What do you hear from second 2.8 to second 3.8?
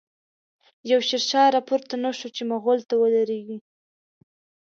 ته ودريږی